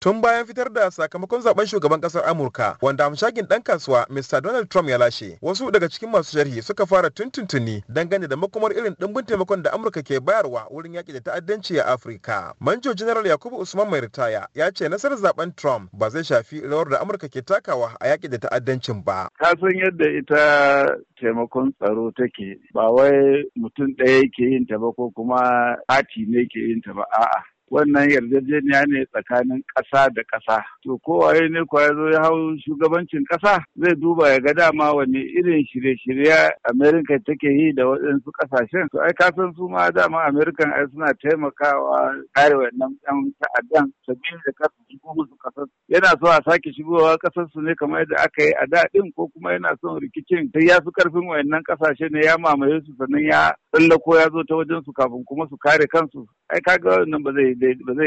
[0.00, 4.40] tun bayan fitar da sakamakon zaɓen shugaban ƙasar Amurka wanda hamshakin dan kasuwa Mr.
[4.42, 5.36] Donald Trump ya lashe.
[5.42, 9.70] Wasu daga cikin masu sharhi suka fara tuntuntuni dangane da makomar irin dimbin taimakon da
[9.72, 12.54] Amurka ke bayarwa wurin yaki da ta'addanci a Afirka.
[12.60, 16.88] Manjo General Yakubu Usman mai ritaya ya ce nasarar zaɓen Trump ba zai shafi rawar
[16.88, 19.28] da Amurka ke takawa a yaki da ta'addancin ba.
[19.38, 24.92] Ka san yadda ita taimakon tsaro take ba wai mutum ɗaya ke yin ta ba
[24.96, 27.44] ko kuma hati ne ke yin ta ba a'a.
[27.70, 30.62] Wannan yarjejeniya ne tsakanin ƙasa da ƙasa.
[30.82, 34.92] To kowaye ne kuwa ya zo ya hau shugabancin ƙasa zai duba ya ga dama
[34.94, 38.88] wani irin shirye-shirye Amerika take yi da waɗansu ƙasashen.
[38.90, 44.40] To ai kasan su ma dama Amerikan ai suna taimakawa kare wannan ɗan ta'addan sabili
[44.46, 45.66] da kasu shigo musu ƙasar.
[45.88, 49.12] Yana so a sake shigowa ƙasar su ne kamar yadda aka yi a da ɗin
[49.14, 52.92] ko kuma yana son rikicin sai ya fi ƙarfin wayannan ƙasashe ne ya mamaye su
[52.98, 56.26] sannan ya tsallako ya zo ta wajen su kafin kuma su kare kansu.
[56.50, 57.54] Ai kaga wannan ba zai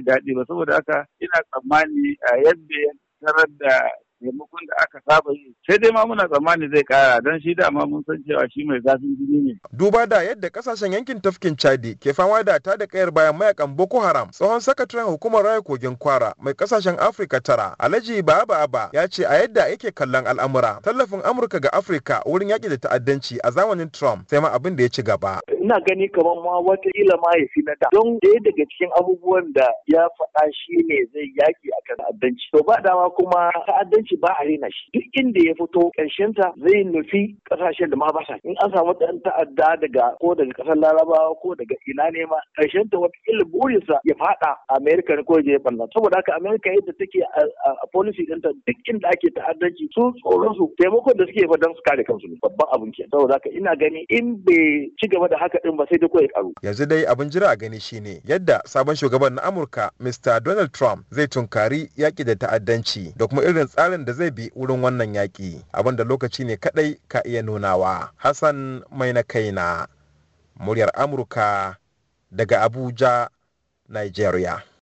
[0.00, 2.92] daɗi ba saboda haka ina tsammani a yadda ya
[3.26, 7.40] tarar da taimakon da aka saba yi sai dai ma muna tsammani zai kara don
[7.40, 9.54] shi dama mun san cewa shi mai zafin jini ne.
[9.72, 13.76] Duba da yadda ƙasashen yankin tafkin Chadi ke fama da ta da kayar bayan mayaƙan
[13.76, 18.90] Boko Haram tsohon sakataren hukumar raya kogin kwara mai ƙasashen Afirka tara Alhaji Baba Aba
[18.92, 23.38] ya ce a yadda yake kallon al'amura tallafin Amurka ga Afirka wurin yaƙi da ta'addanci
[23.44, 25.40] a zamanin Trump sai ma abin da ya ci gaba.
[25.62, 29.52] Ina gani kamar ma wataƙila ma ya fi na da don ɗaya daga cikin abubuwan
[29.54, 32.44] da ya faɗa shi ne zai yaƙi akan ta'addanci.
[32.52, 34.90] To ba dama kuma ta'addanci shi ba a rena shi.
[34.98, 35.90] Duk inda ya fito
[36.34, 38.34] ta zai nufi ƙasashen da ma ba sa.
[38.44, 42.38] In an samu ɗan ta'adda daga ko daga ƙasar larabawa ko daga ina ne ma
[42.58, 46.70] ta wata illa burinsa ya faɗa amerika ne ko ya je ɓanna saboda haka amerika
[46.74, 51.60] yadda take a policy ɗinta duk inda ake ta'addanci su tsoron su taimakon da suke
[51.60, 55.28] don su kare kansu babban abin ke saboda haka ina gani in bai ci gaba
[55.28, 58.20] da haka din ba sai dai ya karu yanzu dai abin jira a gani shine
[58.26, 63.42] yadda sabon shugaban na amurka mr donald trump zai tunkari yaƙi da ta'addanci da kuma
[63.42, 67.42] irin tsarin da zai bi wurin wannan yaƙi abin da lokaci ne kadai ka iya
[67.42, 68.10] nunawa.
[68.16, 69.86] Hassan mai na kaina
[70.60, 71.76] muryar amurka
[72.30, 73.28] daga abuja
[73.88, 74.62] nigeria.